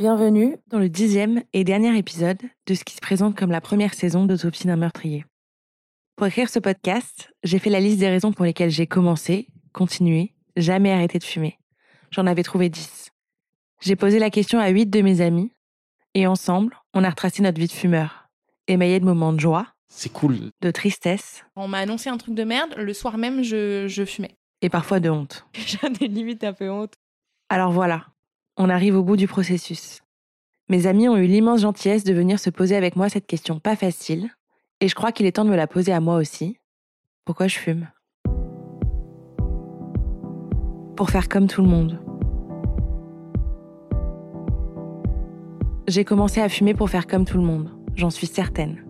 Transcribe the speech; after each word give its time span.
Bienvenue 0.00 0.56
dans 0.68 0.78
le 0.78 0.88
dixième 0.88 1.42
et 1.52 1.62
dernier 1.62 1.94
épisode 1.98 2.38
de 2.66 2.72
ce 2.72 2.84
qui 2.84 2.94
se 2.94 3.02
présente 3.02 3.36
comme 3.36 3.50
la 3.50 3.60
première 3.60 3.92
saison 3.92 4.24
d'Autopsie 4.24 4.66
d'un 4.66 4.76
meurtrier. 4.76 5.26
Pour 6.16 6.26
écrire 6.26 6.48
ce 6.48 6.58
podcast, 6.58 7.30
j'ai 7.42 7.58
fait 7.58 7.68
la 7.68 7.80
liste 7.80 7.98
des 7.98 8.08
raisons 8.08 8.32
pour 8.32 8.46
lesquelles 8.46 8.70
j'ai 8.70 8.86
commencé, 8.86 9.48
continué, 9.74 10.32
jamais 10.56 10.90
arrêté 10.90 11.18
de 11.18 11.24
fumer. 11.24 11.58
J'en 12.12 12.26
avais 12.26 12.42
trouvé 12.42 12.70
dix. 12.70 13.10
J'ai 13.82 13.94
posé 13.94 14.18
la 14.18 14.30
question 14.30 14.58
à 14.58 14.70
huit 14.70 14.86
de 14.86 15.02
mes 15.02 15.20
amis, 15.20 15.52
et 16.14 16.26
ensemble, 16.26 16.78
on 16.94 17.04
a 17.04 17.10
retracé 17.10 17.42
notre 17.42 17.60
vie 17.60 17.66
de 17.66 17.72
fumeur, 17.72 18.30
émaillé 18.68 19.00
de 19.00 19.04
moments 19.04 19.34
de 19.34 19.40
joie, 19.40 19.66
C'est 19.90 20.10
cool. 20.10 20.50
de 20.62 20.70
tristesse 20.70 21.44
On 21.56 21.68
m'a 21.68 21.80
annoncé 21.80 22.08
un 22.08 22.16
truc 22.16 22.34
de 22.34 22.44
merde, 22.44 22.72
le 22.78 22.94
soir 22.94 23.18
même, 23.18 23.42
je, 23.42 23.86
je 23.86 24.06
fumais. 24.06 24.34
et 24.62 24.70
parfois 24.70 24.98
de 24.98 25.10
honte. 25.10 25.44
J'en 25.52 25.92
ai 26.00 26.08
limite 26.08 26.42
un 26.42 26.54
peu 26.54 26.70
honte. 26.70 26.94
Alors 27.50 27.70
voilà, 27.70 28.06
on 28.56 28.68
arrive 28.68 28.96
au 28.96 29.02
bout 29.02 29.16
du 29.16 29.26
processus. 29.26 30.00
Mes 30.68 30.86
amis 30.86 31.08
ont 31.08 31.16
eu 31.16 31.26
l'immense 31.26 31.62
gentillesse 31.62 32.04
de 32.04 32.12
venir 32.12 32.38
se 32.38 32.50
poser 32.50 32.76
avec 32.76 32.96
moi 32.96 33.08
cette 33.08 33.26
question 33.26 33.58
pas 33.58 33.76
facile, 33.76 34.30
et 34.80 34.88
je 34.88 34.94
crois 34.94 35.12
qu'il 35.12 35.26
est 35.26 35.32
temps 35.32 35.44
de 35.44 35.50
me 35.50 35.56
la 35.56 35.66
poser 35.66 35.92
à 35.92 36.00
moi 36.00 36.16
aussi. 36.16 36.58
Pourquoi 37.24 37.48
je 37.48 37.58
fume? 37.58 37.88
Pour 40.96 41.10
faire 41.10 41.28
comme 41.28 41.46
tout 41.46 41.62
le 41.62 41.68
monde. 41.68 42.00
J'ai 45.88 46.04
commencé 46.04 46.40
à 46.40 46.48
fumer 46.48 46.74
pour 46.74 46.88
faire 46.88 47.06
comme 47.06 47.24
tout 47.24 47.36
le 47.36 47.42
monde, 47.42 47.70
j'en 47.96 48.10
suis 48.10 48.28
certaine. 48.28 48.84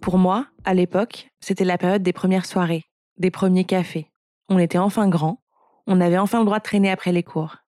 Pour 0.00 0.18
moi, 0.18 0.46
à 0.64 0.74
l'époque, 0.74 1.30
c'était 1.40 1.64
la 1.64 1.78
période 1.78 2.02
des 2.02 2.12
premières 2.12 2.46
soirées, 2.46 2.84
des 3.18 3.30
premiers 3.30 3.64
cafés. 3.64 4.10
On 4.48 4.58
était 4.58 4.78
enfin 4.78 5.08
grands, 5.08 5.40
on 5.86 6.00
avait 6.00 6.18
enfin 6.18 6.40
le 6.40 6.46
droit 6.46 6.58
de 6.58 6.64
traîner 6.64 6.90
après 6.90 7.12
les 7.12 7.22
cours. 7.22 7.58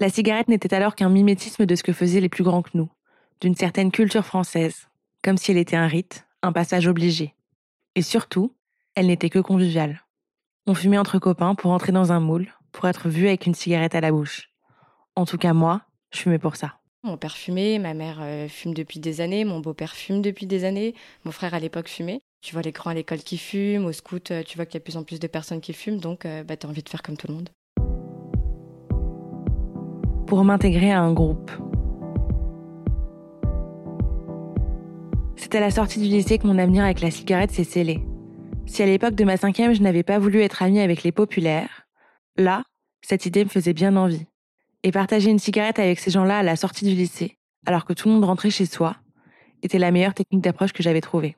La 0.00 0.08
cigarette 0.08 0.48
n'était 0.48 0.74
alors 0.74 0.96
qu'un 0.96 1.08
mimétisme 1.08 1.66
de 1.66 1.74
ce 1.76 1.84
que 1.84 1.92
faisaient 1.92 2.20
les 2.20 2.28
plus 2.28 2.42
grands 2.42 2.62
que 2.62 2.70
nous, 2.74 2.90
d'une 3.40 3.54
certaine 3.54 3.92
culture 3.92 4.24
française, 4.24 4.88
comme 5.22 5.36
si 5.36 5.52
elle 5.52 5.56
était 5.56 5.76
un 5.76 5.86
rite, 5.86 6.26
un 6.42 6.52
passage 6.52 6.88
obligé. 6.88 7.34
Et 7.94 8.02
surtout, 8.02 8.52
elle 8.96 9.06
n'était 9.06 9.30
que 9.30 9.38
conviviale. 9.38 10.04
On 10.66 10.74
fumait 10.74 10.98
entre 10.98 11.20
copains 11.20 11.54
pour 11.54 11.70
entrer 11.70 11.92
dans 11.92 12.10
un 12.10 12.18
moule, 12.18 12.52
pour 12.72 12.88
être 12.88 13.08
vu 13.08 13.28
avec 13.28 13.46
une 13.46 13.54
cigarette 13.54 13.94
à 13.94 14.00
la 14.00 14.10
bouche. 14.10 14.50
En 15.14 15.26
tout 15.26 15.38
cas, 15.38 15.52
moi, 15.52 15.82
je 16.12 16.18
fumais 16.18 16.40
pour 16.40 16.56
ça. 16.56 16.80
Mon 17.04 17.16
père 17.16 17.36
fumait, 17.36 17.78
ma 17.78 17.94
mère 17.94 18.18
euh, 18.20 18.48
fume 18.48 18.74
depuis 18.74 18.98
des 18.98 19.20
années, 19.20 19.44
mon 19.44 19.60
beau-père 19.60 19.94
fume 19.94 20.22
depuis 20.22 20.46
des 20.46 20.64
années, 20.64 20.94
mon 21.24 21.30
frère 21.30 21.54
à 21.54 21.60
l'époque 21.60 21.88
fumait. 21.88 22.20
Tu 22.40 22.52
vois 22.52 22.62
les 22.62 22.72
grands 22.72 22.90
à 22.90 22.94
l'école 22.94 23.20
qui 23.20 23.38
fument, 23.38 23.84
au 23.84 23.92
scout, 23.92 24.32
euh, 24.32 24.42
tu 24.42 24.56
vois 24.56 24.66
qu'il 24.66 24.74
y 24.74 24.78
a 24.78 24.80
de 24.80 24.84
plus 24.84 24.96
en 24.96 25.04
plus 25.04 25.20
de 25.20 25.26
personnes 25.28 25.60
qui 25.60 25.72
fument, 25.72 25.98
donc 25.98 26.26
euh, 26.26 26.42
bah, 26.42 26.56
t'as 26.56 26.66
envie 26.66 26.82
de 26.82 26.88
faire 26.88 27.02
comme 27.02 27.16
tout 27.16 27.28
le 27.28 27.34
monde. 27.34 27.50
Pour 30.26 30.42
m'intégrer 30.42 30.90
à 30.90 31.00
un 31.00 31.12
groupe. 31.12 31.50
C'est 35.36 35.54
à 35.54 35.60
la 35.60 35.70
sortie 35.70 36.00
du 36.00 36.06
lycée 36.06 36.38
que 36.38 36.46
mon 36.46 36.58
avenir 36.58 36.82
avec 36.82 37.02
la 37.02 37.10
cigarette 37.10 37.50
s'est 37.50 37.64
scellé. 37.64 38.02
Si 38.66 38.82
à 38.82 38.86
l'époque 38.86 39.14
de 39.14 39.24
ma 39.24 39.36
cinquième, 39.36 39.74
je 39.74 39.82
n'avais 39.82 40.02
pas 40.02 40.18
voulu 40.18 40.40
être 40.40 40.62
amie 40.62 40.80
avec 40.80 41.02
les 41.02 41.12
populaires, 41.12 41.86
là, 42.36 42.64
cette 43.02 43.26
idée 43.26 43.44
me 43.44 43.50
faisait 43.50 43.74
bien 43.74 43.96
envie. 43.96 44.26
Et 44.82 44.90
partager 44.90 45.30
une 45.30 45.38
cigarette 45.38 45.78
avec 45.78 46.00
ces 46.00 46.10
gens-là 46.10 46.38
à 46.38 46.42
la 46.42 46.56
sortie 46.56 46.86
du 46.86 46.94
lycée, 46.94 47.36
alors 47.66 47.84
que 47.84 47.92
tout 47.92 48.08
le 48.08 48.14
monde 48.14 48.24
rentrait 48.24 48.50
chez 48.50 48.66
soi, 48.66 48.96
était 49.62 49.78
la 49.78 49.90
meilleure 49.90 50.14
technique 50.14 50.42
d'approche 50.42 50.72
que 50.72 50.82
j'avais 50.82 51.02
trouvée. 51.02 51.36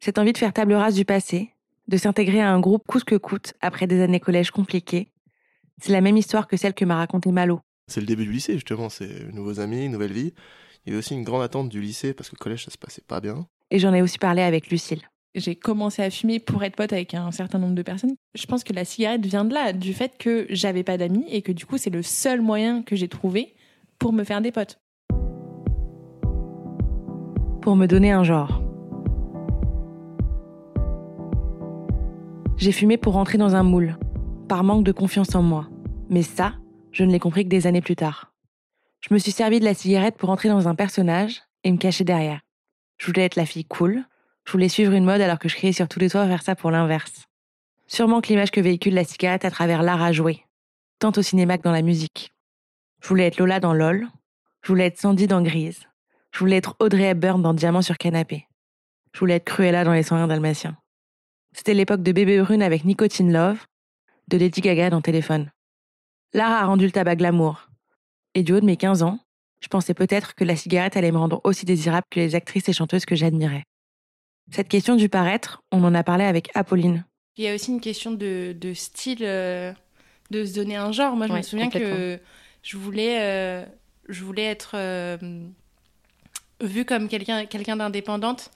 Cette 0.00 0.18
envie 0.18 0.32
de 0.32 0.38
faire 0.38 0.54
table 0.54 0.72
rase 0.72 0.94
du 0.94 1.04
passé, 1.04 1.52
de 1.88 1.96
s'intégrer 1.98 2.40
à 2.40 2.50
un 2.50 2.60
groupe 2.60 2.86
coûte 2.86 3.04
que 3.04 3.16
coûte 3.16 3.52
après 3.60 3.86
des 3.86 4.00
années 4.00 4.20
collège 4.20 4.50
compliquées, 4.50 5.12
c'est 5.80 5.92
la 5.92 6.00
même 6.00 6.16
histoire 6.16 6.48
que 6.48 6.56
celle 6.56 6.74
que 6.74 6.84
m'a 6.84 6.96
racontée 6.96 7.32
Malo. 7.32 7.60
C'est 7.88 8.00
le 8.00 8.06
début 8.06 8.24
du 8.24 8.32
lycée, 8.32 8.54
justement. 8.54 8.88
C'est 8.88 9.32
nouveaux 9.32 9.60
amis, 9.60 9.88
nouvelle 9.88 10.12
vie. 10.12 10.32
Il 10.86 10.90
y 10.90 10.92
avait 10.92 10.98
aussi 10.98 11.14
une 11.14 11.24
grande 11.24 11.42
attente 11.42 11.68
du 11.68 11.80
lycée 11.80 12.14
parce 12.14 12.30
que 12.30 12.36
le 12.36 12.42
collège, 12.42 12.64
ça 12.64 12.70
se 12.70 12.78
passait 12.78 13.02
pas 13.06 13.20
bien. 13.20 13.46
Et 13.70 13.78
j'en 13.78 13.92
ai 13.92 14.02
aussi 14.02 14.18
parlé 14.18 14.42
avec 14.42 14.70
Lucille. 14.70 15.02
J'ai 15.34 15.56
commencé 15.56 16.02
à 16.02 16.10
fumer 16.10 16.38
pour 16.38 16.62
être 16.64 16.76
pote 16.76 16.92
avec 16.92 17.14
un 17.14 17.30
certain 17.32 17.58
nombre 17.58 17.74
de 17.74 17.82
personnes. 17.82 18.14
Je 18.34 18.46
pense 18.46 18.64
que 18.64 18.72
la 18.72 18.84
cigarette 18.84 19.26
vient 19.26 19.44
de 19.44 19.52
là, 19.52 19.72
du 19.72 19.92
fait 19.92 20.16
que 20.18 20.46
j'avais 20.48 20.84
pas 20.84 20.96
d'amis 20.96 21.26
et 21.28 21.42
que 21.42 21.52
du 21.52 21.66
coup, 21.66 21.76
c'est 21.76 21.90
le 21.90 22.02
seul 22.02 22.40
moyen 22.40 22.82
que 22.82 22.96
j'ai 22.96 23.08
trouvé 23.08 23.54
pour 23.98 24.12
me 24.12 24.24
faire 24.24 24.40
des 24.40 24.52
potes. 24.52 24.78
pour 27.68 27.76
me 27.76 27.84
donner 27.84 28.12
un 28.12 28.24
genre. 28.24 28.62
J'ai 32.56 32.72
fumé 32.72 32.96
pour 32.96 33.12
rentrer 33.12 33.36
dans 33.36 33.54
un 33.54 33.62
moule, 33.62 33.98
par 34.48 34.64
manque 34.64 34.84
de 34.84 34.92
confiance 34.92 35.34
en 35.34 35.42
moi. 35.42 35.68
Mais 36.08 36.22
ça, 36.22 36.54
je 36.92 37.04
ne 37.04 37.12
l'ai 37.12 37.18
compris 37.18 37.44
que 37.44 37.48
des 37.48 37.66
années 37.66 37.80
plus 37.80 37.96
tard. 37.96 38.32
Je 39.00 39.14
me 39.14 39.18
suis 39.18 39.32
servi 39.32 39.60
de 39.60 39.64
la 39.64 39.74
cigarette 39.74 40.16
pour 40.16 40.30
entrer 40.30 40.48
dans 40.48 40.68
un 40.68 40.74
personnage 40.74 41.42
et 41.64 41.70
me 41.70 41.76
cacher 41.76 42.04
derrière. 42.04 42.40
Je 42.96 43.06
voulais 43.06 43.24
être 43.24 43.36
la 43.36 43.46
fille 43.46 43.64
cool, 43.64 44.04
je 44.44 44.52
voulais 44.52 44.68
suivre 44.68 44.92
une 44.92 45.04
mode 45.04 45.20
alors 45.20 45.38
que 45.38 45.48
je 45.48 45.54
criais 45.54 45.72
sur 45.72 45.88
tous 45.88 46.00
les 46.00 46.10
toits 46.10 46.26
vers 46.26 46.42
ça 46.42 46.56
pour 46.56 46.70
l'inverse. 46.70 47.26
Sûrement 47.86 48.20
que 48.20 48.28
l'image 48.28 48.50
que 48.50 48.60
véhicule 48.60 48.94
la 48.94 49.04
cigarette 49.04 49.44
à 49.44 49.50
travers 49.50 49.82
l'art 49.82 50.02
à 50.02 50.12
jouer, 50.12 50.44
tant 50.98 51.12
au 51.16 51.22
cinéma 51.22 51.58
que 51.58 51.62
dans 51.62 51.72
la 51.72 51.82
musique. 51.82 52.32
Je 53.00 53.08
voulais 53.08 53.26
être 53.26 53.38
Lola 53.38 53.60
dans 53.60 53.72
LOL, 53.72 54.08
je 54.62 54.68
voulais 54.68 54.86
être 54.86 54.98
Sandy 54.98 55.26
dans 55.26 55.42
Grise, 55.42 55.84
je 56.32 56.40
voulais 56.40 56.56
être 56.56 56.76
Audrey 56.80 57.04
Hepburn 57.04 57.40
dans 57.40 57.54
Diamant 57.54 57.82
sur 57.82 57.96
canapé. 57.96 58.46
Je 59.12 59.20
voulais 59.20 59.34
être 59.34 59.44
Cruella 59.44 59.84
dans 59.84 59.92
Les 59.92 60.02
101 60.02 60.26
Dalmatiens. 60.26 60.76
C'était 61.52 61.74
l'époque 61.74 62.02
de 62.02 62.12
Bébé 62.12 62.40
Brune 62.40 62.62
avec 62.62 62.84
Nicotine 62.84 63.32
Love, 63.32 63.64
de 64.28 64.36
Lady 64.36 64.60
Gaga 64.60 64.90
dans 64.90 65.00
Téléphone. 65.00 65.50
L'art 66.34 66.52
a 66.62 66.66
rendu 66.66 66.84
le 66.84 66.92
tabac 66.92 67.16
glamour. 67.16 67.68
Et 68.34 68.42
du 68.42 68.52
haut 68.52 68.60
de 68.60 68.66
mes 68.66 68.76
15 68.76 69.02
ans, 69.02 69.18
je 69.60 69.68
pensais 69.68 69.94
peut-être 69.94 70.34
que 70.34 70.44
la 70.44 70.56
cigarette 70.56 70.96
allait 70.96 71.10
me 71.12 71.18
rendre 71.18 71.40
aussi 71.44 71.64
désirable 71.64 72.04
que 72.10 72.20
les 72.20 72.34
actrices 72.34 72.68
et 72.68 72.72
chanteuses 72.72 73.06
que 73.06 73.16
j'admirais. 73.16 73.64
Cette 74.50 74.68
question 74.68 74.96
du 74.96 75.08
paraître, 75.08 75.62
on 75.72 75.82
en 75.84 75.94
a 75.94 76.02
parlé 76.02 76.24
avec 76.24 76.50
Apolline. 76.54 77.04
Il 77.36 77.44
y 77.44 77.48
a 77.48 77.54
aussi 77.54 77.70
une 77.70 77.80
question 77.80 78.10
de, 78.12 78.54
de 78.58 78.74
style, 78.74 79.22
euh, 79.22 79.72
de 80.30 80.44
se 80.44 80.54
donner 80.54 80.76
un 80.76 80.92
genre. 80.92 81.16
Moi, 81.16 81.26
je 81.28 81.32
me 81.32 81.42
souviens 81.42 81.70
que 81.70 82.18
je 82.62 82.76
voulais, 82.76 83.18
euh, 83.20 83.64
je 84.08 84.24
voulais 84.24 84.44
être 84.44 84.72
euh, 84.74 85.16
vue 86.60 86.84
comme 86.84 87.08
quelqu'un 87.08 87.46
quelqu'un 87.46 87.76
d'indépendante. 87.76 88.50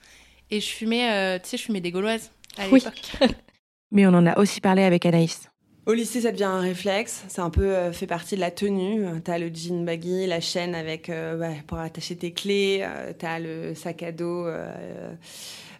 Et 0.51 0.59
je 0.59 0.69
fumais, 0.69 1.39
tu 1.39 1.49
sais, 1.49 1.57
je 1.57 1.63
fumais 1.63 1.81
des 1.81 1.91
gauloises 1.91 2.31
à 2.57 2.67
Oui. 2.69 2.79
l'époque. 2.79 3.11
Mais 3.91 4.05
on 4.05 4.13
en 4.13 4.25
a 4.25 4.37
aussi 4.39 4.61
parlé 4.61 4.83
avec 4.83 5.05
Anaïs. 5.05 5.49
Au 5.85 5.91
lycée, 5.91 6.21
ça 6.21 6.31
devient 6.31 6.45
un 6.45 6.61
réflexe. 6.61 7.25
C'est 7.27 7.41
un 7.41 7.49
peu 7.49 7.75
euh, 7.75 7.91
fait 7.91 8.07
partie 8.07 8.35
de 8.35 8.39
la 8.39 8.51
tenue. 8.51 9.03
T'as 9.21 9.37
le 9.37 9.49
jean 9.53 9.83
baggy, 9.83 10.25
la 10.27 10.39
chaîne 10.39 10.75
avec 10.75 11.09
euh, 11.09 11.37
ouais, 11.37 11.61
pour 11.67 11.77
attacher 11.77 12.15
tes 12.15 12.31
clés. 12.31 12.79
euh, 12.83 13.11
T'as 13.17 13.39
le 13.39 13.75
sac 13.75 14.01
à 14.01 14.13
dos 14.13 14.47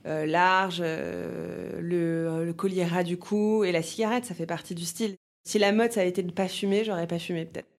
large, 0.06 0.82
le, 0.82 2.52
collier 2.58 2.84
ras 2.84 3.04
du 3.04 3.18
cou 3.18 3.64
et 3.64 3.72
la 3.72 3.82
cigarette. 3.82 4.26
Ça 4.26 4.36
fait 4.36 4.46
partie 4.46 4.76
du 4.76 4.84
style. 4.84 5.16
Si 5.48 5.58
la 5.58 5.72
mode 5.72 5.94
ça 5.94 6.02
a 6.02 6.04
été 6.04 6.22
de 6.22 6.28
ne 6.28 6.34
pas 6.34 6.50
fumer, 6.50 6.84
j'aurais 6.84 7.08
pas 7.08 7.20
fumé 7.20 7.46
peut-être. 7.46 7.70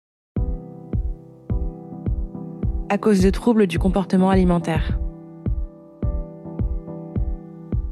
À 2.88 2.97
cause 2.97 3.20
de 3.20 3.29
troubles 3.29 3.67
du 3.67 3.79
comportement 3.79 4.31
alimentaire. 4.31 4.99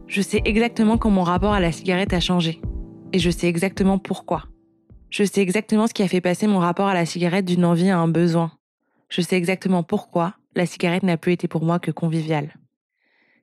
Je 0.07 0.23
sais 0.23 0.41
exactement 0.45 0.97
quand 0.97 1.11
mon 1.11 1.23
rapport 1.23 1.53
à 1.53 1.61
la 1.61 1.73
cigarette 1.73 2.15
a 2.15 2.21
changé. 2.21 2.61
Et 3.13 3.19
je 3.19 3.31
sais 3.31 3.47
exactement 3.47 3.99
pourquoi. 3.99 4.45
Je 5.11 5.25
sais 5.25 5.43
exactement 5.43 5.87
ce 5.87 5.93
qui 5.93 6.03
a 6.03 6.09
fait 6.09 6.23
passer 6.23 6.47
mon 6.47 6.59
rapport 6.59 6.89
à 6.89 6.95
la 6.95 7.05
cigarette 7.05 7.45
d'une 7.45 7.67
envie 7.67 7.91
à 7.91 7.99
un 7.99 8.09
besoin. 8.09 8.53
Je 9.11 9.21
sais 9.21 9.37
exactement 9.37 9.83
pourquoi 9.83 10.35
la 10.55 10.65
cigarette 10.65 11.03
n'a 11.03 11.19
plus 11.19 11.33
été 11.33 11.49
pour 11.49 11.63
moi 11.63 11.79
que 11.79 11.91
conviviale. 11.91 12.55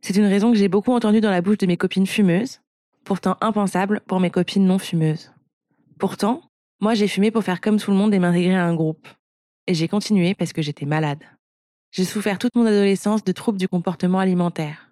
C'est 0.01 0.15
une 0.15 0.25
raison 0.25 0.51
que 0.51 0.57
j'ai 0.57 0.69
beaucoup 0.69 0.93
entendue 0.93 1.21
dans 1.21 1.29
la 1.29 1.41
bouche 1.41 1.59
de 1.59 1.67
mes 1.67 1.77
copines 1.77 2.07
fumeuses, 2.07 2.61
pourtant 3.03 3.37
impensable 3.41 4.01
pour 4.07 4.19
mes 4.19 4.31
copines 4.31 4.65
non 4.65 4.79
fumeuses. 4.79 5.31
Pourtant, 5.99 6.41
moi 6.79 6.95
j'ai 6.95 7.07
fumé 7.07 7.29
pour 7.29 7.43
faire 7.43 7.61
comme 7.61 7.77
tout 7.77 7.91
le 7.91 7.97
monde 7.97 8.13
et 8.13 8.19
m'intégrer 8.19 8.55
à 8.55 8.65
un 8.65 8.73
groupe. 8.73 9.07
Et 9.67 9.75
j'ai 9.75 9.87
continué 9.87 10.33
parce 10.33 10.53
que 10.53 10.63
j'étais 10.63 10.87
malade. 10.87 11.23
J'ai 11.91 12.05
souffert 12.05 12.39
toute 12.39 12.55
mon 12.55 12.65
adolescence 12.65 13.23
de 13.23 13.31
troubles 13.31 13.59
du 13.59 13.67
comportement 13.67 14.19
alimentaire. 14.19 14.91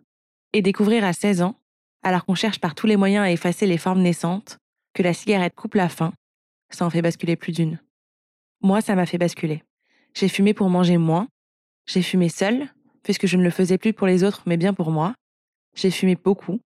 Et 0.54 0.62
découvrir 0.62 1.04
à 1.04 1.14
16 1.14 1.42
ans, 1.42 1.56
alors 2.04 2.26
qu'on 2.26 2.36
cherche 2.36 2.60
par 2.60 2.76
tous 2.76 2.86
les 2.86 2.98
moyens 2.98 3.26
à 3.26 3.32
effacer 3.32 3.66
les 3.66 3.78
formes 3.78 4.02
naissantes, 4.02 4.60
que 4.98 5.04
la 5.04 5.14
cigarette 5.14 5.54
coupe 5.54 5.76
la 5.76 5.90
faim, 5.90 6.12
ça 6.72 6.84
en 6.84 6.90
fait 6.90 7.04
basculer 7.04 7.36
plus 7.36 7.54
d'une. 7.54 7.80
Moi, 8.62 8.82
ça 8.82 8.96
m'a 8.96 9.06
fait 9.06 9.20
basculer. 9.20 9.62
J'ai 10.16 10.28
fumé 10.28 10.56
pour 10.56 10.72
manger 10.72 10.98
moins. 10.98 11.28
J'ai 11.86 12.02
fumé 12.02 12.30
seule, 12.30 12.74
puisque 13.04 13.28
je 13.28 13.38
ne 13.38 13.44
le 13.44 13.52
faisais 13.52 13.78
plus 13.78 13.94
pour 13.94 14.08
les 14.08 14.24
autres, 14.24 14.42
mais 14.48 14.58
bien 14.58 14.74
pour 14.74 14.90
moi. 14.90 15.14
J'ai 15.76 15.92
fumé 15.92 16.16
beaucoup, 16.16 16.60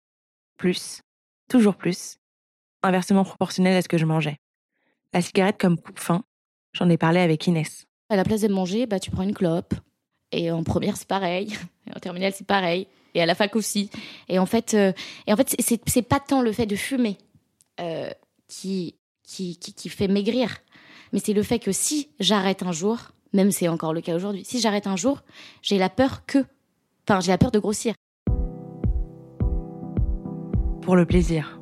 plus, 0.56 1.00
toujours 1.48 1.74
plus, 1.74 2.18
inversement 2.84 3.24
proportionnel 3.24 3.76
à 3.76 3.82
ce 3.82 3.88
que 3.88 3.98
je 3.98 4.06
mangeais. 4.06 4.36
La 5.12 5.22
cigarette 5.22 5.58
comme 5.58 5.76
coupe-faim, 5.76 6.22
j'en 6.72 6.88
ai 6.88 6.96
parlé 6.96 7.18
avec 7.18 7.48
Inès. 7.48 7.86
À 8.10 8.16
la 8.16 8.22
place 8.22 8.42
de 8.42 8.48
manger, 8.48 8.86
bah, 8.86 9.00
tu 9.00 9.10
prends 9.10 9.24
une 9.24 9.34
clope. 9.34 9.74
Et 10.30 10.52
en 10.52 10.62
première, 10.62 10.96
c'est 10.96 11.08
pareil. 11.08 11.58
Et 11.88 11.96
en 11.96 11.98
terminale, 11.98 12.32
c'est 12.32 12.46
pareil. 12.46 12.86
Et 13.14 13.22
à 13.22 13.26
la 13.26 13.34
fac 13.34 13.56
aussi. 13.56 13.90
Et 14.28 14.38
en 14.38 14.46
fait, 14.46 14.74
euh, 14.74 14.92
en 15.28 15.34
fait 15.34 15.56
c'est, 15.58 15.80
c'est 15.84 16.02
pas 16.02 16.20
tant 16.20 16.42
le 16.42 16.52
fait 16.52 16.66
de 16.66 16.76
fumer 16.76 17.18
euh, 17.80 18.10
qui, 18.50 18.96
qui, 19.22 19.56
qui, 19.56 19.88
fait 19.88 20.08
maigrir. 20.08 20.58
Mais 21.12 21.20
c'est 21.20 21.32
le 21.32 21.42
fait 21.42 21.58
que 21.58 21.72
si 21.72 22.10
j'arrête 22.18 22.62
un 22.62 22.72
jour, 22.72 22.98
même 23.32 23.52
c'est 23.52 23.68
encore 23.68 23.94
le 23.94 24.00
cas 24.00 24.14
aujourd'hui, 24.14 24.44
si 24.44 24.60
j'arrête 24.60 24.86
un 24.86 24.96
jour, 24.96 25.22
j'ai 25.62 25.78
la 25.78 25.88
peur 25.88 26.26
que. 26.26 26.44
Enfin, 27.08 27.20
j'ai 27.20 27.30
la 27.30 27.38
peur 27.38 27.50
de 27.50 27.58
grossir. 27.58 27.94
Pour 30.82 30.96
le 30.96 31.06
plaisir. 31.06 31.60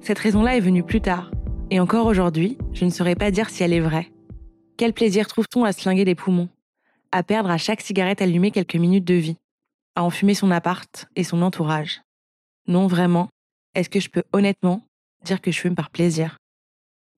Cette 0.00 0.18
raison-là 0.18 0.56
est 0.56 0.60
venue 0.60 0.82
plus 0.82 1.00
tard. 1.00 1.30
Et 1.70 1.80
encore 1.80 2.06
aujourd'hui, 2.06 2.58
je 2.72 2.84
ne 2.84 2.90
saurais 2.90 3.14
pas 3.14 3.30
dire 3.30 3.48
si 3.48 3.62
elle 3.62 3.72
est 3.72 3.80
vraie. 3.80 4.10
Quel 4.76 4.92
plaisir 4.92 5.26
trouve-t-on 5.26 5.64
à 5.64 5.72
se 5.72 5.88
linguer 5.88 6.04
les 6.04 6.14
poumons? 6.14 6.48
À 7.10 7.22
perdre 7.22 7.50
à 7.50 7.58
chaque 7.58 7.80
cigarette 7.80 8.20
allumée 8.20 8.50
quelques 8.50 8.74
minutes 8.74 9.04
de 9.04 9.14
vie 9.14 9.36
À 9.94 10.04
enfumer 10.04 10.34
son 10.34 10.50
appart 10.50 11.06
et 11.16 11.24
son 11.24 11.42
entourage 11.42 12.03
Non, 12.66 12.86
vraiment 12.86 13.28
Est-ce 13.74 13.90
que 13.90 13.98
je 14.00 14.08
peux 14.08 14.22
honnêtement 14.32 14.82
dire 15.24 15.40
que 15.40 15.50
je 15.50 15.58
fume 15.60 15.74
par 15.74 15.90
plaisir? 15.90 16.36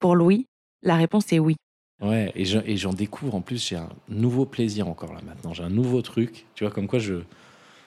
Pour 0.01 0.17
Louis, 0.17 0.47
la 0.83 0.97
réponse 0.97 1.31
est 1.33 1.39
oui. 1.39 1.57
Ouais, 2.03 2.33
et 2.35 2.45
je- 2.47 2.59
et 2.65 2.77
j'en 2.79 2.93
découvre 2.95 3.35
en 3.35 3.41
plus, 3.43 3.69
j'ai 3.69 3.77
un 3.77 3.89
nouveau 4.09 4.47
plaisir 4.47 4.89
encore 4.89 5.13
là 5.13 5.21
maintenant. 5.25 5.53
J'ai 5.53 5.63
un 5.65 5.69
nouveau 5.71 6.01
truc, 6.03 6.47
tu 6.55 6.65
vois, 6.65 6.71
comme 6.73 6.87
quoi 6.87 6.99
je, 6.99 7.17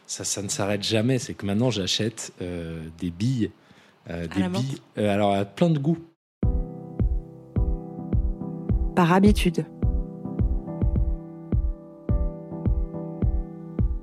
ça, 0.05 0.23
ça 0.23 0.41
ne 0.43 0.49
s'arrête 0.49 0.83
jamais. 0.83 1.17
C'est 1.19 1.33
que 1.33 1.45
maintenant 1.47 1.69
j'achète 1.71 2.31
euh, 2.41 2.87
des 2.99 3.09
billes, 3.09 3.51
euh, 4.09 4.27
des 4.27 4.43
billes, 4.49 4.77
euh, 4.99 5.11
alors 5.13 5.33
à 5.33 5.45
plein 5.45 5.69
de 5.69 5.79
goûts. 5.79 5.97
par 8.95 9.13
habitude. 9.13 9.65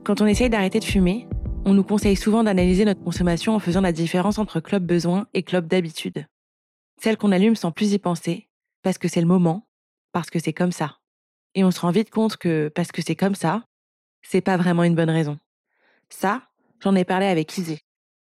Quand 0.04 0.20
on 0.22 0.26
essaye 0.26 0.48
d'arrêter 0.48 0.78
de 0.80 0.84
fumer, 0.84 1.28
on 1.66 1.74
nous 1.74 1.82
conseille 1.82 2.14
souvent 2.14 2.44
d'analyser 2.44 2.84
notre 2.84 3.02
consommation 3.02 3.56
en 3.56 3.58
faisant 3.58 3.80
la 3.80 3.90
différence 3.90 4.38
entre 4.38 4.60
club 4.60 4.86
besoin 4.86 5.26
et 5.34 5.42
club 5.42 5.66
d'habitude. 5.66 6.26
Celle 7.02 7.16
qu'on 7.16 7.32
allume 7.32 7.56
sans 7.56 7.72
plus 7.72 7.92
y 7.92 7.98
penser, 7.98 8.48
parce 8.82 8.98
que 8.98 9.08
c'est 9.08 9.20
le 9.20 9.26
moment, 9.26 9.66
parce 10.12 10.30
que 10.30 10.38
c'est 10.38 10.52
comme 10.52 10.70
ça. 10.70 10.98
Et 11.56 11.64
on 11.64 11.72
se 11.72 11.80
rend 11.80 11.90
vite 11.90 12.10
compte 12.10 12.36
que 12.36 12.68
parce 12.68 12.92
que 12.92 13.02
c'est 13.02 13.16
comme 13.16 13.34
ça, 13.34 13.64
c'est 14.22 14.40
pas 14.40 14.56
vraiment 14.56 14.84
une 14.84 14.94
bonne 14.94 15.10
raison. 15.10 15.38
Ça, 16.08 16.42
j'en 16.84 16.94
ai 16.94 17.04
parlé 17.04 17.26
avec 17.26 17.58
Isée. 17.58 17.80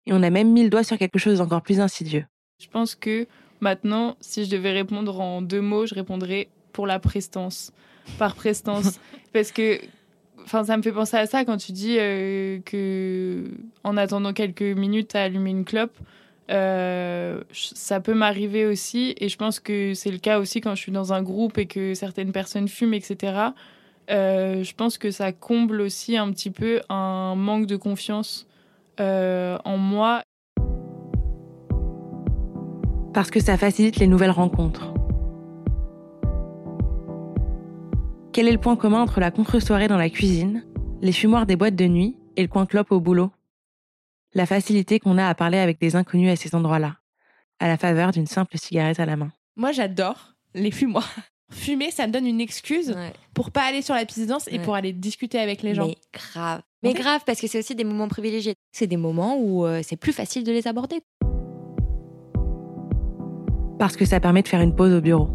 Et 0.06 0.14
on 0.14 0.24
a 0.24 0.30
même 0.30 0.54
mis 0.54 0.64
le 0.64 0.70
doigt 0.70 0.86
sur 0.86 0.98
quelque 0.98 1.20
chose 1.20 1.40
d'encore 1.40 1.62
plus 1.62 1.82
insidieux. 1.82 2.26
Je 2.62 2.70
pense 2.70 2.96
que 2.96 3.28
maintenant, 3.60 4.16
si 4.22 4.46
je 4.46 4.50
devais 4.50 4.72
répondre 4.72 5.20
en 5.20 5.42
deux 5.42 5.62
mots, 5.62 5.86
je 5.86 5.94
répondrais 5.94 6.48
pour 6.72 6.88
la 6.88 7.00
prestance. 7.00 7.74
Par 8.18 8.34
prestance. 8.34 8.98
Parce 9.34 9.52
que 9.52 9.82
enfin, 10.46 10.64
ça 10.64 10.78
me 10.78 10.82
fait 10.82 10.92
penser 10.92 11.18
à 11.18 11.26
ça 11.26 11.46
quand 11.46 11.58
tu 11.58 11.72
dis 11.72 11.98
euh, 12.00 12.60
que 12.66 13.44
en 13.84 13.98
attendant 13.98 14.34
quelques 14.34 14.62
minutes 14.62 15.16
à 15.16 15.24
allumer 15.24 15.52
une 15.52 15.66
clope, 15.66 15.98
euh, 16.52 17.42
ça 17.52 18.00
peut 18.00 18.14
m'arriver 18.14 18.66
aussi. 18.66 19.16
Et 19.20 19.30
je 19.30 19.38
pense 19.38 19.60
que 19.60 19.94
c'est 19.94 20.12
le 20.12 20.18
cas 20.18 20.40
aussi 20.40 20.62
quand 20.62 20.76
je 20.76 20.82
suis 20.82 20.92
dans 20.92 21.14
un 21.14 21.24
groupe 21.24 21.58
et 21.58 21.66
que 21.66 21.94
certaines 21.94 22.32
personnes 22.32 22.68
fument, 22.68 22.94
etc. 22.94 23.34
Euh, 24.12 24.64
je 24.64 24.74
pense 24.76 24.98
que 24.98 25.10
ça 25.12 25.32
comble 25.32 25.82
aussi 25.82 26.18
un 26.18 26.32
petit 26.32 26.52
peu 26.52 26.82
un 26.90 27.36
manque 27.36 27.66
de 27.66 27.76
confiance 27.76 28.48
euh, 29.00 29.58
en 29.66 29.78
moi 29.78 30.22
Parce 33.14 33.32
que 33.32 33.40
ça 33.40 33.58
facilite 33.58 33.98
les 33.98 34.08
nouvelles 34.08 34.32
rencontres. 34.32 34.94
Quel 38.36 38.50
est 38.50 38.52
le 38.52 38.58
point 38.58 38.76
commun 38.76 39.00
entre 39.02 39.22
la 39.22 39.32
contre-soirée 39.32 39.88
dans 39.88 39.96
la 39.96 40.10
cuisine, 40.10 40.66
les 41.02 41.14
fumoirs 41.14 41.46
des 41.46 41.56
boîtes 41.56 41.78
de 41.78 41.86
nuit 41.86 42.18
et 42.36 42.42
le 42.42 42.50
coin 42.50 42.66
clope 42.66 42.92
au 42.92 43.00
boulot? 43.00 43.32
La 44.34 44.46
facilité 44.46 45.00
qu'on 45.00 45.18
a 45.18 45.26
à 45.30 45.34
parler 45.36 45.58
avec 45.58 45.80
des 45.80 45.96
inconnus 45.96 46.30
à 46.30 46.36
ces 46.36 46.54
endroits-là, 46.54 46.98
à 47.60 47.70
la 47.70 47.78
faveur 47.78 48.12
d'une 48.12 48.28
simple 48.28 48.58
cigarette 48.58 49.00
à 49.00 49.06
la 49.06 49.16
main. 49.16 49.32
Moi, 49.56 49.72
j'adore 49.72 50.34
les 50.54 50.72
fumoirs. 50.72 51.10
Fumer, 51.50 51.92
ça 51.92 52.08
me 52.08 52.12
donne 52.12 52.28
une 52.28 52.42
excuse 52.42 52.90
Ouais. 52.90 53.14
pour 53.34 53.52
pas 53.52 53.62
aller 53.64 53.82
sur 53.82 53.96
la 53.96 54.04
piste 54.04 54.20
de 54.20 54.26
danse 54.26 54.50
et 54.50 54.58
Ouais. 54.58 54.64
pour 54.66 54.76
aller 54.76 54.92
discuter 54.92 55.40
avec 55.40 55.62
les 55.62 55.74
gens. 55.74 55.88
Mais 55.88 55.96
grave. 56.12 56.62
Mais 56.84 56.92
fait- 56.92 57.00
grave, 57.04 57.22
parce 57.26 57.40
que 57.40 57.48
c'est 57.48 57.60
aussi 57.60 57.74
des 57.74 57.86
moments 57.86 58.10
privilégiés. 58.10 58.56
C'est 58.74 58.88
des 58.88 58.98
moments 58.98 59.38
où 59.40 59.66
euh, 59.66 59.80
c'est 59.82 59.96
plus 59.96 60.12
facile 60.12 60.44
de 60.44 60.52
les 60.52 60.68
aborder. 60.68 61.00
Parce 63.80 63.96
que 63.96 64.04
ça 64.04 64.20
permet 64.20 64.42
de 64.42 64.50
faire 64.50 64.60
une 64.60 64.76
pause 64.76 64.92
au 64.94 65.00
bureau. 65.00 65.30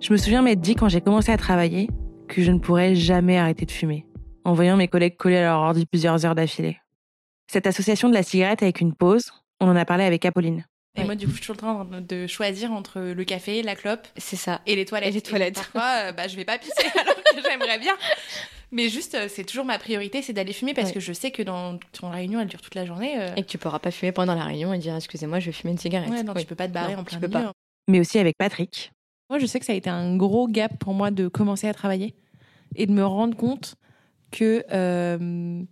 Je 0.00 0.12
me 0.12 0.16
souviens 0.18 0.42
m'être 0.42 0.60
dit 0.60 0.74
quand 0.74 0.88
j'ai 0.88 1.00
commencé 1.00 1.30
à 1.30 1.36
travailler 1.36 1.88
que 2.28 2.42
je 2.42 2.50
ne 2.50 2.58
pourrais 2.58 2.94
jamais 2.94 3.38
arrêter 3.38 3.66
de 3.66 3.70
fumer, 3.70 4.06
en 4.44 4.54
voyant 4.54 4.76
mes 4.76 4.88
collègues 4.88 5.16
coller 5.16 5.36
à 5.38 5.42
leur 5.42 5.60
ordi 5.60 5.84
plusieurs 5.86 6.24
heures 6.24 6.34
d'affilée. 6.34 6.78
Cette 7.50 7.66
association 7.66 8.08
de 8.08 8.14
la 8.14 8.22
cigarette 8.22 8.62
avec 8.62 8.80
une 8.80 8.94
pause, 8.94 9.32
on 9.60 9.68
en 9.68 9.76
a 9.76 9.84
parlé 9.84 10.04
avec 10.04 10.24
Apolline. 10.24 10.64
Et 10.96 11.00
Ouais. 11.00 11.06
moi, 11.06 11.14
du 11.14 11.26
coup, 11.26 11.32
je 11.32 11.42
suis 11.42 11.46
toujours 11.54 11.66
en 11.76 11.84
train 11.86 12.00
de 12.00 12.26
choisir 12.26 12.72
entre 12.72 13.00
le 13.00 13.24
café, 13.24 13.62
la 13.62 13.76
clope 13.76 14.06
C'est 14.16 14.36
ça. 14.36 14.60
et 14.66 14.74
les 14.74 14.84
toilettes. 14.84 15.10
Et 15.10 15.12
les 15.12 15.20
toilettes. 15.22 15.54
parfois, 15.54 16.08
euh, 16.08 16.12
bah, 16.12 16.26
je 16.28 16.36
vais 16.36 16.44
pas 16.44 16.58
pisser 16.58 16.72
alors 17.00 17.14
que 17.14 17.42
j'aimerais 17.48 17.78
bien. 17.78 17.94
Mais 18.72 18.88
juste, 18.88 19.14
euh, 19.16 19.26
c'est 19.28 19.44
toujours 19.44 19.64
ma 19.64 19.78
priorité, 19.78 20.22
c'est 20.22 20.32
d'aller 20.32 20.52
fumer 20.52 20.74
parce 20.74 20.88
Ouais. 20.88 20.94
que 20.94 21.00
je 21.00 21.12
sais 21.12 21.30
que 21.30 21.42
dans 21.42 21.78
ton 21.92 22.10
réunion, 22.10 22.40
elle 22.40 22.48
dure 22.48 22.60
toute 22.60 22.74
la 22.74 22.86
journée. 22.86 23.14
euh, 23.20 23.34
Et 23.36 23.42
que 23.42 23.48
tu 23.48 23.58
pourras 23.58 23.78
pas 23.80 23.90
fumer 23.90 24.12
pendant 24.12 24.34
la 24.34 24.44
réunion 24.44 24.72
et 24.72 24.78
dire 24.78 24.94
excusez-moi, 24.96 25.38
je 25.40 25.46
vais 25.46 25.52
fumer 25.52 25.72
une 25.72 25.78
cigarette. 25.78 26.08
ouais, 26.10 26.22
non, 26.22 26.32
Oui. 26.34 26.40
tu 26.42 26.46
peux 26.46 26.54
pas 26.56 26.68
te 26.68 26.72
barrer 26.72 26.94
Non, 26.94 27.00
en 27.00 27.04
tu 27.04 27.10
plein 27.10 27.20
peux 27.20 27.26
milieu. 27.28 27.48
pas. 27.48 27.52
Mais 27.88 28.00
aussi 28.00 28.18
avec 28.18 28.36
Patrick, 28.38 28.92
Moi, 29.30 29.38
je 29.38 29.46
sais 29.46 29.60
que 29.60 29.64
ça 29.64 29.72
a 29.72 29.76
été 29.76 29.88
un 29.88 30.16
gros 30.16 30.48
gap 30.48 30.76
pour 30.80 30.92
moi 30.92 31.12
de 31.12 31.28
commencer 31.28 31.68
à 31.68 31.72
travailler 31.72 32.16
et 32.74 32.86
de 32.86 32.92
me 32.92 33.06
rendre 33.06 33.36
compte 33.36 33.76
que 34.32 34.64
euh, 34.72 35.62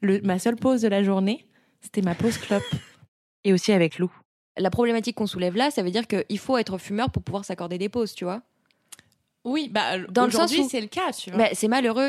le, 0.00 0.20
ma 0.22 0.38
seule 0.38 0.56
pause 0.56 0.80
de 0.80 0.88
la 0.88 1.02
journée, 1.02 1.46
c'était 1.82 2.00
ma 2.00 2.14
pause 2.14 2.38
clope. 2.38 2.62
et 3.44 3.52
aussi 3.52 3.72
avec 3.72 3.98
Lou. 3.98 4.10
La 4.56 4.70
problématique 4.70 5.16
qu'on 5.16 5.26
soulève 5.26 5.56
là, 5.56 5.70
ça 5.70 5.82
veut 5.82 5.90
dire 5.90 6.06
qu'il 6.06 6.38
faut 6.38 6.56
être 6.56 6.78
fumeur 6.78 7.10
pour 7.10 7.22
pouvoir 7.22 7.44
s'accorder 7.44 7.76
des 7.76 7.90
pauses, 7.90 8.14
tu 8.14 8.24
vois. 8.24 8.40
Oui, 9.44 9.68
bah 9.70 9.98
Dans 10.10 10.24
le 10.24 10.30
sens 10.30 10.44
aujourd'hui, 10.44 10.60
où- 10.60 10.68
c'est 10.70 10.80
le 10.80 10.86
cas, 10.86 11.12
tu 11.12 11.30
vois. 11.30 11.38
Mais 11.38 11.50
c'est 11.52 11.68
malheureux. 11.68 12.08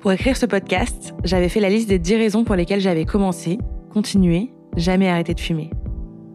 Pour 0.00 0.12
écrire 0.12 0.36
ce 0.36 0.44
podcast, 0.44 1.14
j'avais 1.24 1.48
fait 1.48 1.60
la 1.60 1.70
liste 1.70 1.88
des 1.88 1.98
10 1.98 2.16
raisons 2.16 2.44
pour 2.44 2.56
lesquelles 2.56 2.80
j'avais 2.80 3.06
commencé, 3.06 3.56
continué, 3.90 4.50
jamais 4.76 5.08
arrêté 5.08 5.32
de 5.32 5.40
fumer. 5.40 5.70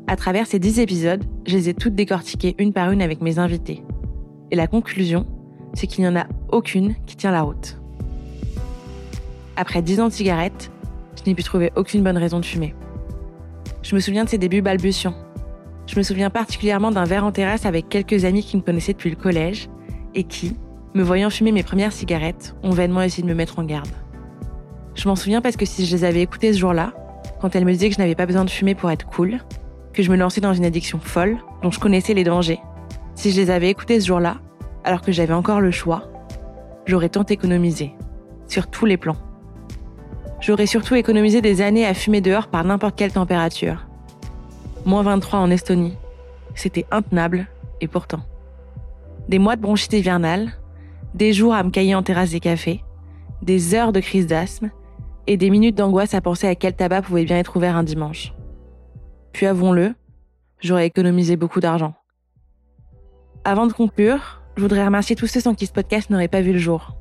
À 0.09 0.15
travers 0.15 0.47
ces 0.47 0.57
10 0.57 0.79
épisodes, 0.79 1.23
je 1.45 1.55
les 1.55 1.69
ai 1.69 1.75
toutes 1.75 1.93
décortiquées 1.93 2.55
une 2.57 2.73
par 2.73 2.89
une 2.89 3.03
avec 3.03 3.21
mes 3.21 3.37
invités. 3.37 3.83
Et 4.49 4.55
la 4.55 4.65
conclusion, 4.65 5.27
c'est 5.75 5.85
qu'il 5.85 6.03
n'y 6.03 6.09
en 6.09 6.15
a 6.15 6.25
aucune 6.51 6.95
qui 7.05 7.15
tient 7.15 7.29
la 7.29 7.43
route. 7.43 7.79
Après 9.55 9.83
10 9.83 9.99
ans 9.99 10.07
de 10.07 10.13
cigarette, 10.13 10.71
je 11.15 11.29
n'ai 11.29 11.35
pu 11.35 11.43
trouver 11.43 11.71
aucune 11.75 12.01
bonne 12.01 12.17
raison 12.17 12.39
de 12.39 12.45
fumer. 12.45 12.73
Je 13.83 13.93
me 13.93 13.99
souviens 13.99 14.23
de 14.23 14.29
ces 14.29 14.39
débuts 14.39 14.63
balbutiants. 14.63 15.13
Je 15.85 15.95
me 15.95 16.01
souviens 16.01 16.31
particulièrement 16.31 16.89
d'un 16.89 17.03
verre 17.03 17.23
en 17.23 17.31
terrasse 17.31 17.67
avec 17.67 17.87
quelques 17.87 18.25
amis 18.25 18.43
qui 18.43 18.57
me 18.57 18.63
connaissaient 18.63 18.93
depuis 18.93 19.11
le 19.11 19.15
collège 19.15 19.69
et 20.15 20.23
qui, 20.23 20.55
me 20.95 21.03
voyant 21.03 21.29
fumer 21.29 21.51
mes 21.51 21.61
premières 21.61 21.93
cigarettes, 21.93 22.55
ont 22.63 22.71
vainement 22.71 23.03
essayé 23.03 23.21
de 23.21 23.27
me 23.27 23.35
mettre 23.35 23.59
en 23.59 23.63
garde. 23.63 23.93
Je 24.95 25.07
m'en 25.07 25.15
souviens 25.15 25.41
parce 25.41 25.55
que 25.55 25.67
si 25.67 25.85
je 25.85 25.95
les 25.95 26.03
avais 26.03 26.23
écoutées 26.23 26.51
ce 26.51 26.57
jour-là, 26.57 26.93
quand 27.39 27.55
elles 27.55 27.63
me 27.63 27.73
disaient 27.73 27.89
que 27.89 27.95
je 27.95 28.01
n'avais 28.01 28.15
pas 28.15 28.25
besoin 28.25 28.43
de 28.43 28.49
fumer 28.49 28.73
pour 28.73 28.89
être 28.89 29.05
cool, 29.05 29.37
que 29.99 30.05
je 30.05 30.11
me 30.11 30.15
lançais 30.15 30.39
dans 30.39 30.53
une 30.53 30.63
addiction 30.63 30.97
folle, 30.97 31.39
dont 31.61 31.71
je 31.71 31.79
connaissais 31.81 32.13
les 32.13 32.23
dangers, 32.23 32.61
si 33.15 33.31
je 33.31 33.41
les 33.41 33.51
avais 33.51 33.69
écoutées 33.69 33.99
ce 33.99 34.07
jour-là, 34.07 34.37
alors 34.85 35.01
que 35.01 35.11
j'avais 35.11 35.33
encore 35.33 35.59
le 35.59 35.71
choix, 35.71 36.09
j'aurais 36.85 37.09
tant 37.09 37.25
économisé, 37.25 37.91
sur 38.47 38.67
tous 38.67 38.85
les 38.85 38.95
plans. 38.95 39.17
J'aurais 40.39 40.67
surtout 40.67 40.95
économisé 40.95 41.41
des 41.41 41.61
années 41.61 41.85
à 41.85 41.93
fumer 41.93 42.21
dehors 42.21 42.47
par 42.47 42.63
n'importe 42.63 42.95
quelle 42.95 43.11
température. 43.11 43.87
moins 44.85 45.03
23 45.03 45.39
en 45.39 45.51
Estonie. 45.51 45.97
C'était 46.55 46.85
intenable, 46.91 47.47
et 47.81 47.89
pourtant. 47.89 48.21
Des 49.27 49.37
mois 49.37 49.57
de 49.57 49.61
bronchite 49.61 49.91
hivernale, 49.91 50.53
des 51.13 51.33
jours 51.33 51.53
à 51.53 51.61
me 51.61 51.71
cailler 51.71 51.93
en 51.93 52.03
terrasse 52.03 52.31
des 52.31 52.39
cafés, 52.39 52.85
des 53.41 53.75
heures 53.75 53.91
de 53.91 53.99
crise 53.99 54.27
d'asthme, 54.27 54.71
et 55.27 55.35
des 55.35 55.49
minutes 55.49 55.75
d'angoisse 55.75 56.13
à 56.13 56.21
penser 56.21 56.47
à 56.47 56.55
quel 56.55 56.73
tabac 56.73 57.01
pouvait 57.01 57.25
bien 57.25 57.37
être 57.37 57.57
ouvert 57.57 57.75
un 57.75 57.83
dimanche. 57.83 58.31
Puis 59.33 59.45
avouons-le, 59.45 59.93
j'aurais 60.61 60.87
économisé 60.87 61.35
beaucoup 61.35 61.59
d'argent. 61.59 61.93
Avant 63.43 63.67
de 63.67 63.73
conclure, 63.73 64.41
je 64.55 64.61
voudrais 64.61 64.85
remercier 64.85 65.15
tous 65.15 65.27
ceux 65.27 65.39
sans 65.39 65.55
qui 65.55 65.65
ce 65.65 65.71
podcast 65.71 66.09
n'aurait 66.09 66.27
pas 66.27 66.41
vu 66.41 66.51
le 66.51 66.59
jour. 66.59 66.95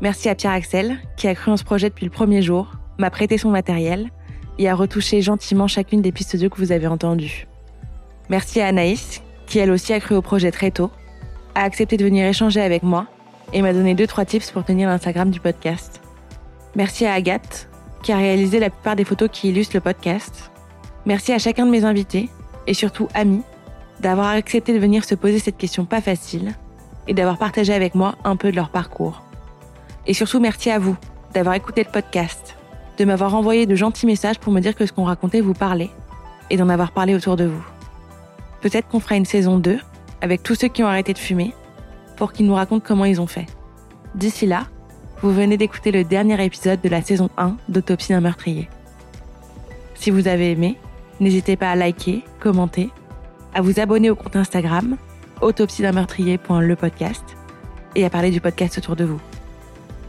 Merci 0.00 0.28
à 0.28 0.34
Pierre 0.34 0.52
Axel, 0.52 0.98
qui 1.16 1.28
a 1.28 1.34
cru 1.34 1.50
en 1.50 1.56
ce 1.56 1.64
projet 1.64 1.88
depuis 1.88 2.06
le 2.06 2.10
premier 2.10 2.42
jour, 2.42 2.72
m'a 2.98 3.10
prêté 3.10 3.38
son 3.38 3.50
matériel 3.50 4.10
et 4.58 4.68
a 4.68 4.74
retouché 4.74 5.22
gentiment 5.22 5.66
chacune 5.66 6.02
des 6.02 6.12
pistes 6.12 6.34
d'audio 6.34 6.50
que 6.50 6.56
vous 6.56 6.72
avez 6.72 6.86
entendues. 6.86 7.46
Merci 8.28 8.60
à 8.60 8.68
Anaïs, 8.68 9.22
qui 9.46 9.58
elle 9.58 9.70
aussi 9.70 9.92
a 9.92 10.00
cru 10.00 10.14
au 10.14 10.22
projet 10.22 10.50
très 10.50 10.70
tôt, 10.70 10.90
a 11.54 11.62
accepté 11.62 11.96
de 11.96 12.04
venir 12.04 12.26
échanger 12.26 12.60
avec 12.60 12.82
moi 12.82 13.06
et 13.52 13.62
m'a 13.62 13.72
donné 13.72 13.94
deux 13.94 14.06
trois 14.06 14.24
tips 14.24 14.50
pour 14.50 14.64
tenir 14.64 14.88
l'Instagram 14.88 15.30
du 15.30 15.40
podcast. 15.40 16.00
Merci 16.74 17.06
à 17.06 17.12
Agathe, 17.12 17.68
qui 18.02 18.12
a 18.12 18.16
réalisé 18.16 18.58
la 18.58 18.70
plupart 18.70 18.96
des 18.96 19.04
photos 19.04 19.28
qui 19.30 19.50
illustrent 19.50 19.76
le 19.76 19.80
podcast. 19.80 20.50
Merci 21.06 21.32
à 21.32 21.38
chacun 21.38 21.66
de 21.66 21.70
mes 21.70 21.84
invités 21.84 22.30
et 22.66 22.74
surtout 22.74 23.08
amis 23.14 23.42
d'avoir 24.00 24.28
accepté 24.28 24.72
de 24.72 24.78
venir 24.78 25.04
se 25.04 25.14
poser 25.14 25.38
cette 25.38 25.58
question 25.58 25.84
pas 25.84 26.00
facile 26.00 26.54
et 27.06 27.14
d'avoir 27.14 27.38
partagé 27.38 27.74
avec 27.74 27.94
moi 27.94 28.14
un 28.24 28.36
peu 28.36 28.50
de 28.50 28.56
leur 28.56 28.70
parcours. 28.70 29.22
Et 30.06 30.14
surtout 30.14 30.40
merci 30.40 30.70
à 30.70 30.78
vous 30.78 30.96
d'avoir 31.34 31.54
écouté 31.54 31.84
le 31.84 31.90
podcast, 31.90 32.56
de 32.98 33.04
m'avoir 33.04 33.34
envoyé 33.34 33.66
de 33.66 33.74
gentils 33.74 34.06
messages 34.06 34.38
pour 34.38 34.52
me 34.52 34.60
dire 34.60 34.74
que 34.74 34.86
ce 34.86 34.92
qu'on 34.92 35.04
racontait 35.04 35.40
vous 35.40 35.54
parlait 35.54 35.90
et 36.50 36.56
d'en 36.56 36.68
avoir 36.68 36.92
parlé 36.92 37.14
autour 37.14 37.36
de 37.36 37.44
vous. 37.44 37.64
Peut-être 38.60 38.88
qu'on 38.88 39.00
fera 39.00 39.16
une 39.16 39.24
saison 39.24 39.58
2 39.58 39.78
avec 40.22 40.42
tous 40.42 40.54
ceux 40.54 40.68
qui 40.68 40.82
ont 40.82 40.86
arrêté 40.86 41.12
de 41.12 41.18
fumer 41.18 41.52
pour 42.16 42.32
qu'ils 42.32 42.46
nous 42.46 42.54
racontent 42.54 42.84
comment 42.86 43.04
ils 43.04 43.20
ont 43.20 43.26
fait. 43.26 43.46
D'ici 44.14 44.46
là, 44.46 44.68
vous 45.20 45.32
venez 45.32 45.56
d'écouter 45.56 45.90
le 45.90 46.04
dernier 46.04 46.42
épisode 46.42 46.80
de 46.80 46.88
la 46.88 47.02
saison 47.02 47.28
1 47.36 47.56
d'Autopsie 47.68 48.12
d'un 48.12 48.20
meurtrier. 48.20 48.68
Si 49.94 50.10
vous 50.10 50.28
avez 50.28 50.52
aimé, 50.52 50.78
n'hésitez 51.20 51.56
pas 51.56 51.70
à 51.70 51.76
liker, 51.76 52.24
commenter, 52.40 52.90
à 53.54 53.60
vous 53.60 53.80
abonner 53.80 54.10
au 54.10 54.16
compte 54.16 54.36
Instagram 54.36 54.96
autopsie 55.40 55.82
d'un 55.82 55.92
et 57.94 58.04
à 58.04 58.10
parler 58.10 58.30
du 58.30 58.40
podcast 58.40 58.78
autour 58.78 58.96
de 58.96 59.04
vous. 59.04 59.20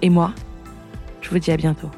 Et 0.01 0.09
moi, 0.09 0.33
je 1.21 1.29
vous 1.29 1.39
dis 1.39 1.51
à 1.51 1.57
bientôt. 1.57 1.89